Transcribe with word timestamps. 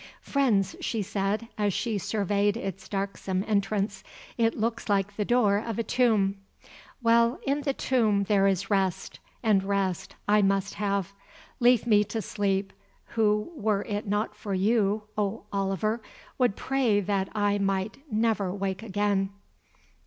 "Friends," 0.23 0.75
she 0.81 1.03
said, 1.03 1.47
as 1.59 1.75
she 1.75 1.99
surveyed 1.99 2.57
its 2.57 2.89
darksome 2.89 3.43
entrance, 3.45 4.03
"it 4.35 4.57
looks 4.57 4.89
like 4.89 5.15
the 5.15 5.23
door 5.23 5.57
of 5.59 5.77
a 5.77 5.83
tomb. 5.83 6.37
Well, 7.03 7.39
in 7.45 7.61
the 7.61 7.73
tomb 7.73 8.23
there 8.23 8.47
is 8.47 8.71
rest, 8.71 9.19
and 9.43 9.63
rest 9.63 10.15
I 10.27 10.41
must 10.41 10.73
have. 10.73 11.13
Leave 11.59 11.85
me 11.85 12.03
to 12.05 12.19
sleep, 12.19 12.73
who, 13.09 13.51
were 13.55 13.83
it 13.83 14.07
not 14.07 14.35
for 14.35 14.55
you, 14.55 15.03
O 15.19 15.43
Oliver, 15.53 16.01
would 16.39 16.55
pray 16.55 16.99
that 16.99 17.29
I 17.35 17.59
might 17.59 17.99
never 18.11 18.51
wake 18.51 18.81
again. 18.81 19.29